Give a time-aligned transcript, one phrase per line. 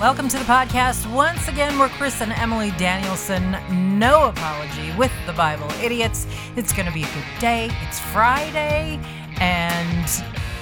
[0.00, 1.12] Welcome to the podcast.
[1.12, 3.56] Once again, we're Chris and Emily Danielson.
[3.98, 6.24] No apology with the Bible Idiots.
[6.54, 7.68] It's going to be a good day.
[7.82, 9.00] It's Friday,
[9.40, 10.08] and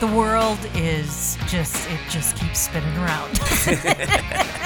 [0.00, 3.38] the world is just, it just keeps spinning around.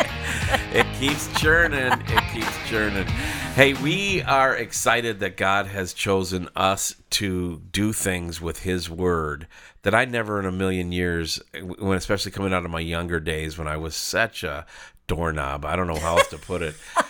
[0.72, 1.92] it keeps churning.
[1.92, 3.06] It keeps churning.
[3.54, 9.46] Hey, we are excited that God has chosen us to do things with His Word
[9.82, 11.40] that I never in a million years,
[11.78, 14.66] when especially coming out of my younger days when I was such a
[15.06, 15.64] doorknob.
[15.64, 16.74] I don't know how else to put it.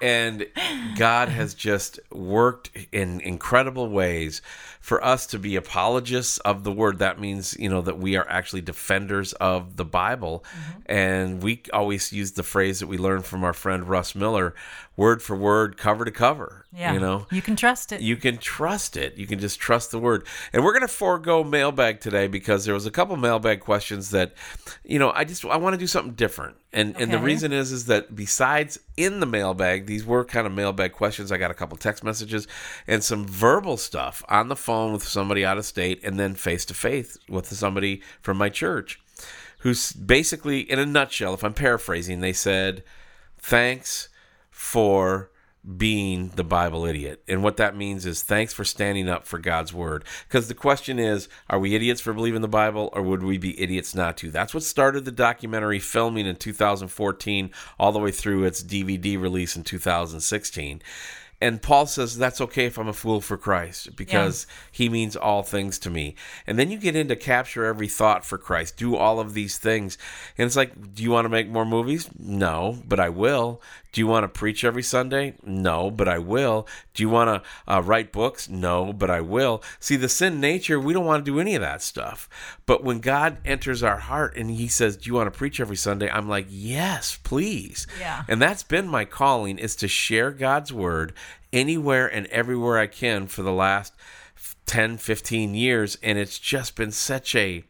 [0.00, 0.46] and
[0.96, 4.42] God has just worked in incredible ways
[4.80, 6.98] for us to be apologists of the word.
[6.98, 10.44] That means, you know, that we are actually defenders of the Bible.
[10.48, 10.80] Mm-hmm.
[10.86, 14.54] And we always use the phrase that we learned from our friend Russ Miller
[14.96, 16.66] word for word, cover to cover.
[16.72, 16.92] Yeah.
[16.92, 18.00] You know, you can trust it.
[18.00, 19.16] You can trust it.
[19.16, 20.24] You can just trust the word.
[20.52, 24.34] And we're going to forego mailbag today because there was a couple mailbag questions that,
[24.84, 26.56] you know, I just, I want to do something different.
[26.72, 27.02] And, okay.
[27.02, 30.92] and the reason is, is that besides in the mailbag, these were kind of mailbag
[30.92, 31.32] questions.
[31.32, 32.46] I got a couple text messages
[32.86, 36.64] and some verbal stuff on the phone with somebody out of state and then face
[36.66, 39.00] to face with somebody from my church
[39.58, 42.84] who's basically, in a nutshell, if I'm paraphrasing, they said,
[43.38, 44.08] thanks
[44.50, 45.30] for
[45.76, 47.22] being the Bible idiot.
[47.28, 50.04] And what that means is thanks for standing up for God's word.
[50.26, 53.60] Because the question is, are we idiots for believing the Bible or would we be
[53.60, 54.30] idiots not to?
[54.30, 59.54] That's what started the documentary filming in 2014 all the way through its DVD release
[59.54, 60.82] in 2016
[61.40, 64.54] and Paul says that's okay if I'm a fool for Christ because yeah.
[64.72, 66.14] he means all things to me.
[66.46, 69.96] And then you get into capture every thought for Christ, do all of these things.
[70.36, 72.10] And it's like, do you want to make more movies?
[72.18, 73.62] No, but I will.
[73.92, 75.34] Do you want to preach every Sunday?
[75.44, 76.68] No, but I will.
[76.94, 78.48] Do you want to uh, write books?
[78.48, 79.62] No, but I will.
[79.80, 82.28] See, the sin nature, we don't want to do any of that stuff.
[82.66, 85.76] But when God enters our heart and He says, "Do you want to preach every
[85.76, 88.22] Sunday?" I'm like, "Yes, please." Yeah.
[88.28, 91.12] And that's been my calling: is to share God's word
[91.52, 93.94] anywhere and everywhere I can for the last
[94.66, 95.98] 10, 15 years.
[96.02, 97.64] And it's just been such a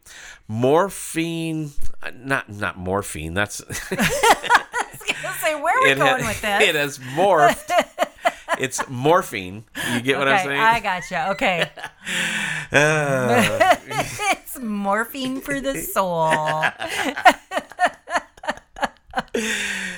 [0.47, 1.71] morphine,
[2.13, 3.33] not not morphine.
[3.33, 3.61] That's.
[5.41, 6.61] say, where are we going with this?
[6.69, 7.71] It has morphed.
[8.59, 9.63] it's morphine.
[9.93, 10.59] You get what okay, I'm saying?
[10.59, 11.31] I gotcha.
[11.31, 11.71] Okay.
[12.71, 13.75] Uh.
[14.31, 16.29] it's morphine for the soul.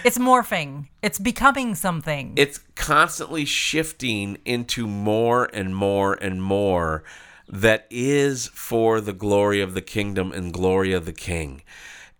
[0.04, 0.88] it's morphing.
[1.02, 2.34] It's becoming something.
[2.36, 7.02] It's constantly shifting into more and more and more
[7.48, 11.62] that is for the glory of the kingdom and glory of the king.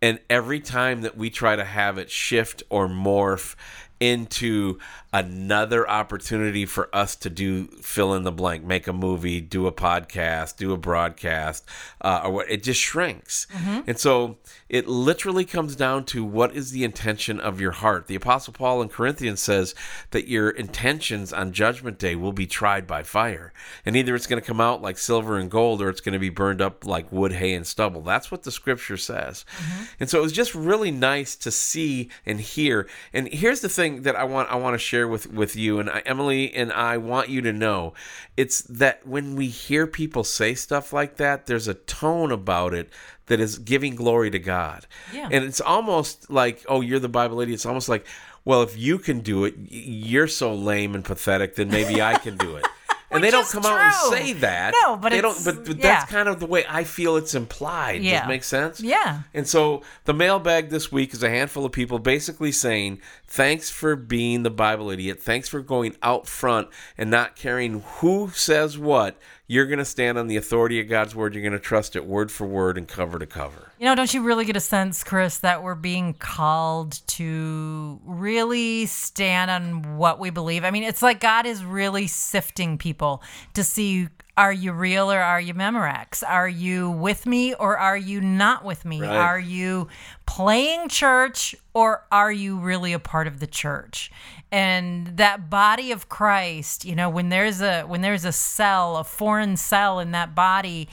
[0.02, 3.56] And every time that we try to have it shift or morph
[4.00, 4.80] into
[5.14, 9.72] another opportunity for us to do fill in the blank, make a movie, do a
[9.72, 11.64] podcast, do a broadcast,
[12.02, 13.46] uh, or what it just shrinks.
[13.54, 13.82] Mm-hmm.
[13.88, 14.38] And so
[14.70, 18.08] it literally comes down to what is the intention of your heart.
[18.08, 19.76] The Apostle Paul in Corinthians says
[20.10, 23.54] that your intentions on Judgment Day will be tried by fire,
[23.86, 26.20] and either it's going to come out like silver and gold, or it's going to
[26.20, 28.02] be burned up like wood, hay, and stubble.
[28.02, 29.46] That's what the Scripture says.
[29.58, 29.84] Mm-hmm.
[30.00, 32.90] And so it was just really nice to see and hear.
[33.14, 35.80] And here's the thing that I want I want to share share with with you
[35.80, 37.94] and I, Emily and I want you to know
[38.38, 42.90] it's that when we hear people say stuff like that there's a tone about it
[43.28, 44.86] that is giving glory to God.
[45.14, 45.30] Yeah.
[45.32, 48.06] And it's almost like oh you're the Bible lady it's almost like
[48.46, 52.38] well if you can do it you're so lame and pathetic then maybe I can
[52.38, 52.66] do it.
[53.14, 53.72] and they don't come true.
[53.72, 54.74] out and say that.
[54.82, 55.44] No, but they don't.
[55.44, 55.82] But, but yeah.
[55.82, 58.02] that's kind of the way I feel it's implied.
[58.02, 58.20] Yeah.
[58.20, 58.82] Does it make sense?
[58.82, 59.22] Yeah.
[59.34, 63.96] And so the mailbag this week is a handful of people basically saying, "Thanks for
[63.96, 65.22] being the Bible idiot.
[65.22, 69.18] Thanks for going out front and not caring who says what.
[69.54, 71.36] You're going to stand on the authority of God's word.
[71.36, 74.14] You're going to trust it word for word and cover to cover." You know, don't
[74.14, 80.20] you really get a sense, Chris, that we're being called to really stand on what
[80.20, 80.64] we believe?
[80.64, 83.22] I mean, it's like God is really sifting people
[83.54, 86.24] to see are you real or are you Memorex?
[86.28, 89.02] Are you with me or are you not with me?
[89.02, 89.16] Right.
[89.16, 89.90] Are you
[90.36, 94.12] playing church or are you really a part of the church?
[94.52, 99.04] And that body of Christ, you know, when there's a when there's a cell, a
[99.04, 100.90] foreign cell in that body,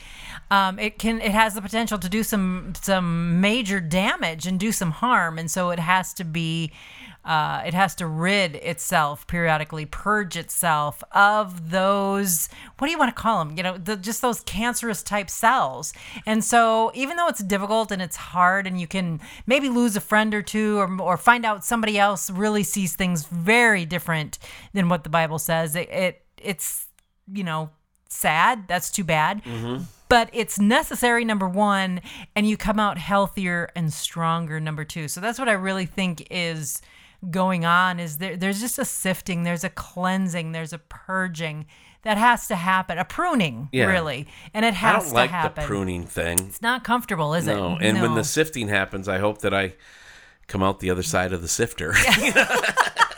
[0.50, 4.72] um, it can it has the potential to do some some major damage and do
[4.72, 6.70] some harm, and so it has to be
[7.24, 12.48] uh, it has to rid itself periodically, purge itself of those.
[12.78, 13.56] What do you want to call them?
[13.56, 15.92] You know, the, just those cancerous type cells.
[16.24, 20.00] And so, even though it's difficult and it's hard, and you can maybe lose a
[20.00, 24.38] friend or two, or, or find out somebody else really sees things very different
[24.72, 25.76] than what the Bible says.
[25.76, 26.86] It, it it's
[27.30, 27.70] you know
[28.08, 28.66] sad.
[28.66, 29.44] That's too bad.
[29.44, 32.00] Mm-hmm but it's necessary number 1
[32.34, 35.06] and you come out healthier and stronger number 2.
[35.06, 36.82] So that's what I really think is
[37.28, 41.66] going on is there there's just a sifting, there's a cleansing, there's a purging
[42.02, 43.86] that has to happen, a pruning Yeah.
[43.86, 44.26] really.
[44.54, 45.62] And it has I don't to like happen.
[45.62, 46.38] the pruning thing.
[46.40, 47.54] It's not comfortable, is it?
[47.54, 47.82] No, it?
[47.82, 49.74] and when the sifting happens, I hope that I
[50.46, 51.92] come out the other side of the sifter.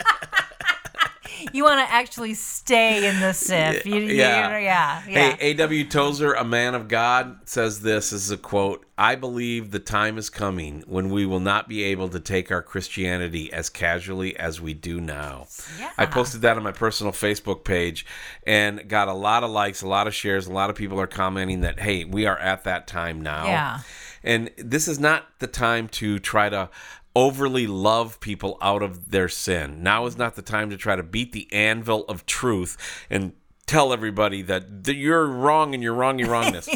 [1.52, 3.86] you want to actually stay in the sieve.
[3.86, 4.58] You, you- Yeah.
[4.58, 5.36] yeah, yeah.
[5.36, 5.84] Hey, A.W.
[5.88, 10.30] Tozer, a man of God, says this "Is a quote I believe the time is
[10.30, 14.74] coming when we will not be able to take our Christianity as casually as we
[14.74, 15.46] do now.
[15.78, 15.90] Yeah.
[15.98, 18.06] I posted that on my personal Facebook page
[18.46, 20.46] and got a lot of likes, a lot of shares.
[20.46, 23.46] A lot of people are commenting that, hey, we are at that time now.
[23.46, 23.80] Yeah.
[24.22, 26.68] And this is not the time to try to
[27.14, 29.82] overly love people out of their sin.
[29.82, 32.76] Now is not the time to try to beat the anvil of truth
[33.10, 33.32] and
[33.66, 36.68] tell everybody that th- you're wrong and you're wrong, you're wrongness.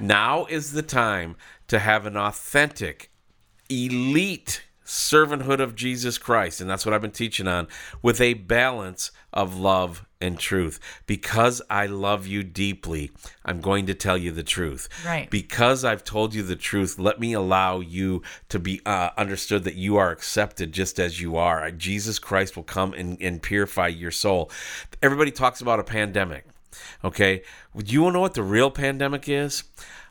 [0.00, 1.36] Now is the time
[1.68, 3.10] to have an authentic,
[3.68, 6.60] elite servanthood of Jesus Christ.
[6.60, 7.66] And that's what I've been teaching on
[8.02, 10.80] with a balance of love and truth.
[11.06, 13.10] Because I love you deeply,
[13.44, 14.88] I'm going to tell you the truth.
[15.04, 15.28] Right.
[15.30, 19.74] Because I've told you the truth, let me allow you to be uh, understood that
[19.74, 21.70] you are accepted just as you are.
[21.70, 24.50] Jesus Christ will come and, and purify your soul.
[25.02, 26.46] Everybody talks about a pandemic.
[27.04, 27.42] Okay.
[27.76, 29.64] Do you want to know what the real pandemic is?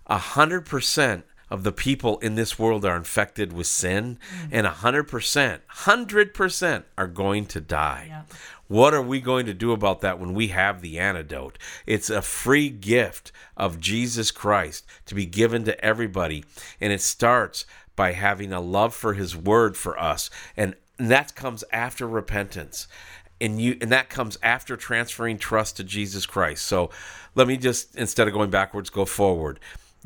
[0.07, 1.25] A hundred percent
[1.55, 4.49] of the people in this world are infected with sin, mm-hmm.
[4.51, 8.07] and a hundred percent, hundred percent are going to die.
[8.09, 8.21] Yeah.
[8.67, 11.57] What are we going to do about that when we have the antidote?
[11.85, 16.43] It's a free gift of Jesus Christ to be given to everybody,
[16.81, 17.65] and it starts
[17.95, 22.87] by having a love for his word for us, and that comes after repentance.
[23.39, 26.65] And you and that comes after transferring trust to Jesus Christ.
[26.65, 26.89] So
[27.33, 29.59] let me just instead of going backwards, go forward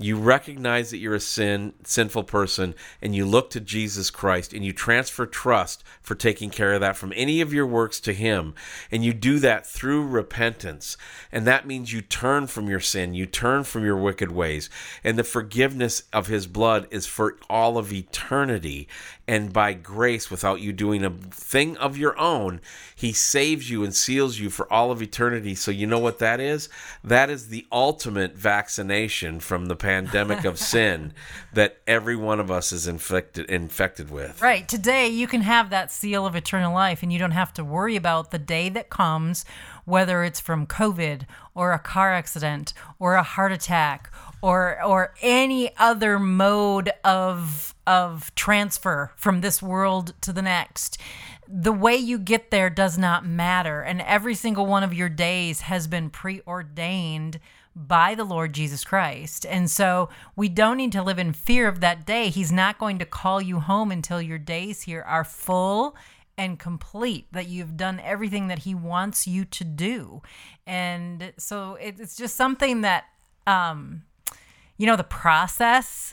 [0.04, 4.64] you recognize that you're a sin sinful person and you look to Jesus Christ and
[4.64, 8.54] you transfer trust for taking care of that from any of your works to him.
[8.92, 10.98] And you do that through repentance.
[11.32, 14.70] And that means you turn from your sin you turn from your wicked ways.
[15.04, 18.88] And the forgiveness of his blood is for all of eternity.
[19.28, 22.62] And by grace without you doing a thing of your own
[23.00, 25.56] he saves you and seals you for all of eternity.
[25.56, 26.68] So you know what that is?
[27.02, 31.12] That is the ultimate vaccination from the pandemic of sin
[31.54, 34.68] that every one of us is infected infected with Right.
[34.68, 37.96] Today, you can have that seal of eternal life, and you don't have to worry
[37.96, 39.46] about the day that comes,
[39.86, 41.24] whether it's from COVID
[41.56, 44.14] or a car accident or a heart attack
[44.44, 51.00] or or any other mode of of transfer from this world to the next.
[51.48, 55.62] The way you get there does not matter, and every single one of your days
[55.62, 57.40] has been preordained
[57.88, 59.46] by the Lord Jesus Christ.
[59.46, 62.30] And so we don't need to live in fear of that day.
[62.30, 65.96] He's not going to call you home until your days here are full
[66.38, 70.22] and complete, that you've done everything that He wants you to do.
[70.66, 73.06] And so it's just something that,
[73.46, 74.04] um,
[74.78, 76.12] you know, the process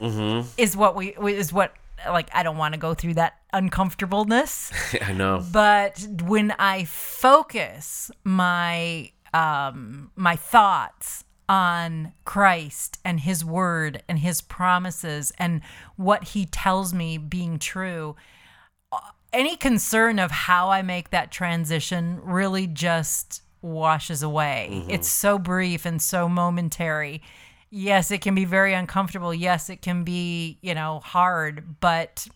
[0.56, 1.74] is what we, is what,
[2.08, 4.70] like, I don't want to go through that uncomfortableness
[5.00, 14.02] i know but when i focus my um my thoughts on Christ and his word
[14.08, 15.60] and his promises and
[15.96, 18.16] what he tells me being true
[19.36, 24.70] any concern of how I make that transition really just washes away.
[24.72, 24.90] Mm-hmm.
[24.90, 27.22] It's so brief and so momentary.
[27.70, 29.34] Yes, it can be very uncomfortable.
[29.34, 32.26] Yes, it can be, you know, hard, but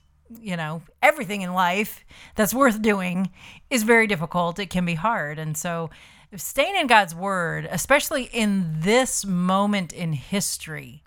[0.41, 2.05] you know, everything in life
[2.37, 3.31] that's worth doing
[3.69, 4.61] is very difficult.
[4.61, 5.41] It can be hard.
[5.41, 5.91] And so,
[6.37, 11.03] staying in God's word, especially in this moment in history,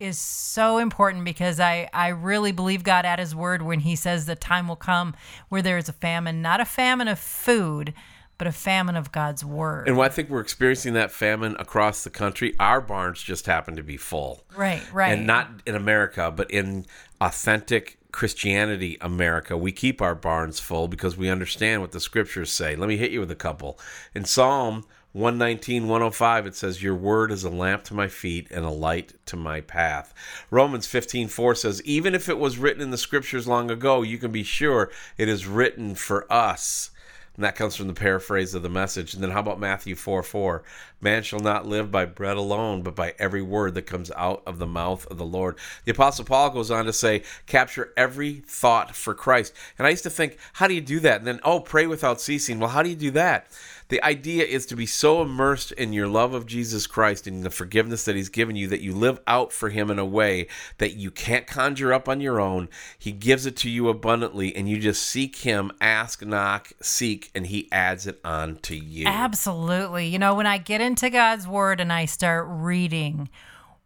[0.00, 4.26] is so important because I, I really believe God at his word when he says
[4.26, 5.14] the time will come
[5.48, 7.94] where there is a famine, not a famine of food,
[8.36, 9.88] but a famine of God's word.
[9.88, 12.54] and I think we're experiencing that famine across the country.
[12.58, 14.42] Our barns just happen to be full.
[14.56, 15.12] right, right.
[15.16, 16.86] and not in America, but in
[17.20, 22.76] authentic Christianity America, we keep our barns full because we understand what the scriptures say.
[22.76, 23.76] Let me hit you with a couple.
[24.14, 28.64] In Psalm 119, 105, it says, Your word is a lamp to my feet and
[28.64, 30.14] a light to my path.
[30.48, 34.18] Romans 15, 4 says, Even if it was written in the scriptures long ago, you
[34.18, 36.90] can be sure it is written for us.
[37.36, 39.12] And that comes from the paraphrase of the message.
[39.12, 40.62] And then how about Matthew 4 4?
[41.00, 44.58] Man shall not live by bread alone, but by every word that comes out of
[44.58, 45.58] the mouth of the Lord.
[45.84, 49.52] The Apostle Paul goes on to say, capture every thought for Christ.
[49.78, 51.18] And I used to think, how do you do that?
[51.18, 52.60] And then, oh, pray without ceasing.
[52.60, 53.48] Well, how do you do that?
[53.88, 57.50] The idea is to be so immersed in your love of Jesus Christ and the
[57.50, 60.46] forgiveness that He's given you that you live out for Him in a way
[60.78, 62.68] that you can't conjure up on your own.
[62.98, 67.46] He gives it to you abundantly, and you just seek Him, ask, knock, seek, and
[67.46, 69.06] He adds it on to you.
[69.06, 70.06] Absolutely.
[70.06, 73.28] You know, when I get into God's Word and I start reading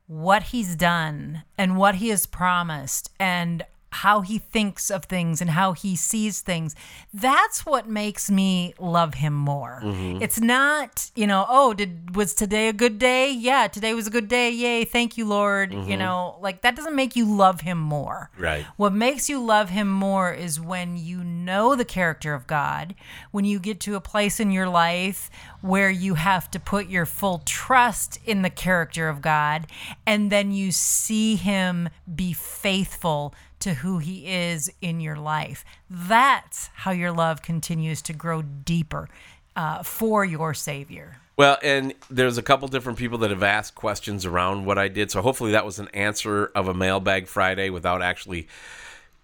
[0.06, 3.64] what He's done and what He has promised, and
[4.02, 6.76] how he thinks of things and how he sees things.
[7.12, 9.80] That's what makes me love him more.
[9.82, 10.22] Mm-hmm.
[10.22, 13.32] It's not, you know, oh, did was today a good day?
[13.32, 14.50] Yeah, today was a good day.
[14.50, 15.72] Yay, thank you, Lord.
[15.72, 15.90] Mm-hmm.
[15.90, 18.30] You know, like that doesn't make you love him more.
[18.38, 18.64] Right.
[18.76, 22.94] What makes you love him more is when you know the character of God,
[23.32, 25.28] when you get to a place in your life
[25.60, 29.66] where you have to put your full trust in the character of God
[30.06, 35.64] and then you see him be faithful to who he is in your life.
[35.90, 39.08] That's how your love continues to grow deeper
[39.56, 41.16] uh, for your Savior.
[41.36, 45.10] Well, and there's a couple different people that have asked questions around what I did.
[45.10, 48.48] So hopefully that was an answer of a mailbag Friday without actually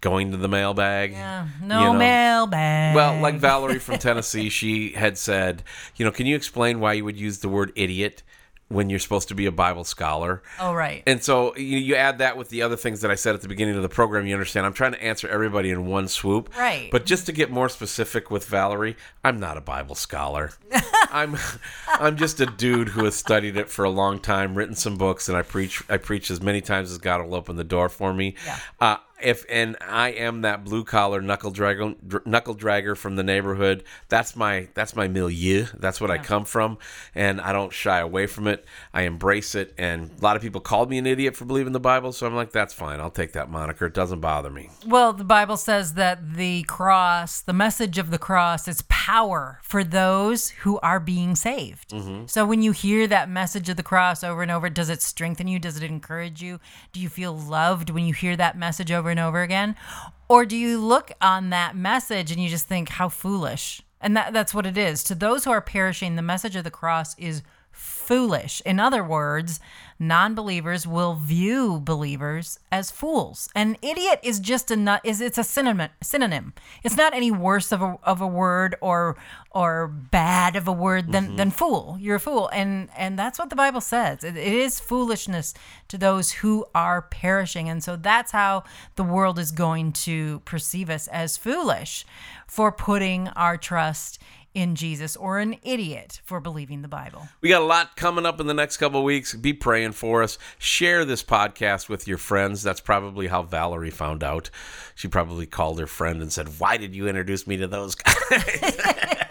[0.00, 1.12] going to the mailbag.
[1.12, 1.99] Yeah, no you know?
[1.99, 2.95] mailbag.
[2.95, 5.64] Well, like Valerie from Tennessee, she had said,
[5.97, 8.23] you know, can you explain why you would use the word idiot?
[8.68, 10.42] When you're supposed to be a Bible scholar.
[10.59, 11.02] Oh, right.
[11.06, 13.49] And so you, you add that with the other things that I said at the
[13.49, 14.26] beginning of the program.
[14.26, 14.66] You understand?
[14.66, 16.56] I'm trying to answer everybody in one swoop.
[16.56, 16.90] Right.
[16.90, 20.52] But just to get more specific with Valerie, I'm not a Bible scholar.
[21.11, 21.37] I'm
[21.87, 25.28] I'm just a dude who has studied it for a long time, written some books,
[25.28, 28.12] and I preach I preach as many times as God will open the door for
[28.12, 28.35] me.
[28.44, 28.59] Yeah.
[28.80, 33.85] Uh, if and I am that blue collar knuckle dragger knuckle dragger from the neighborhood.
[34.09, 35.66] That's my that's my milieu.
[35.78, 36.14] That's what yeah.
[36.14, 36.78] I come from,
[37.14, 38.64] and I don't shy away from it.
[38.92, 41.80] I embrace it, and a lot of people called me an idiot for believing the
[41.80, 43.00] Bible, so I'm like, that's fine.
[43.00, 43.87] I'll take that moniker.
[43.87, 44.71] It doesn't bother me.
[44.87, 49.85] Well, the Bible says that the cross, the message of the cross, is power for
[49.85, 51.90] those who are being saved.
[51.90, 52.26] Mm-hmm.
[52.26, 55.49] So when you hear that message of the cross over and over, does it strengthen
[55.49, 55.59] you?
[55.59, 56.61] Does it encourage you?
[56.92, 59.13] Do you feel loved when you hear that message over?
[59.14, 59.76] And over again?
[60.28, 63.80] Or do you look on that message and you just think, how foolish?
[64.00, 65.04] And that, that's what it is.
[65.04, 67.42] To those who are perishing, the message of the cross is
[67.75, 68.62] foolish.
[68.64, 69.61] In other words,
[69.99, 73.49] non believers will view believers as fools.
[73.54, 76.54] An idiot is just a nut is it's a synonym synonym.
[76.83, 79.16] It's not any worse of a of a word or
[79.50, 81.37] or bad of a word than, mm-hmm.
[81.37, 81.97] than fool.
[82.00, 82.49] You're a fool.
[82.52, 84.25] And and that's what the Bible says.
[84.25, 85.54] It, it is foolishness
[85.88, 87.69] to those who are perishing.
[87.69, 88.64] And so that's how
[88.97, 92.04] the world is going to perceive us as foolish
[92.47, 94.21] for putting our trust
[94.54, 97.28] in Jesus or an idiot for believing the Bible.
[97.40, 99.34] We got a lot coming up in the next couple weeks.
[99.34, 100.38] Be praying for us.
[100.58, 102.62] Share this podcast with your friends.
[102.62, 104.50] That's probably how Valerie found out.
[104.94, 108.80] She probably called her friend and said, Why did you introduce me to those guys?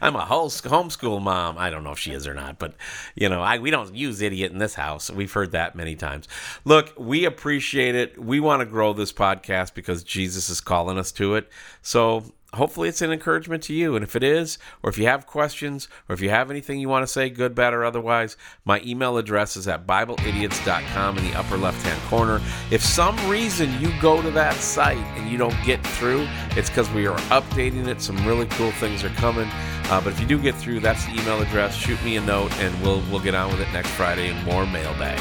[0.00, 1.58] I'm a whole homeschool mom.
[1.58, 2.74] I don't know if she is or not, but
[3.14, 5.10] you know, I we don't use idiot in this house.
[5.10, 6.28] We've heard that many times.
[6.64, 8.22] Look, we appreciate it.
[8.22, 11.48] We want to grow this podcast because Jesus is calling us to it.
[11.82, 13.94] So hopefully it's an encouragement to you.
[13.94, 16.88] And if it is, or if you have questions, or if you have anything you
[16.88, 21.38] want to say, good, bad, or otherwise, my email address is at BibleIdiots.com in the
[21.38, 22.40] upper left hand corner.
[22.70, 26.90] If some reason you go to that site and you don't get through, it's because
[26.90, 28.00] we are updating it.
[28.00, 29.48] Some really cool things are coming.
[29.88, 31.76] Uh, but if you do get through, that's the email address.
[31.76, 34.66] Shoot me a note, and we'll we'll get on with it next Friday and more
[34.66, 35.20] mailbag.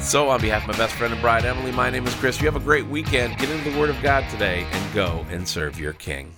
[0.00, 2.40] So, on behalf of my best friend and bride, Emily, my name is Chris.
[2.40, 3.36] You have a great weekend.
[3.36, 6.37] Get into the Word of God today and go and serve your King.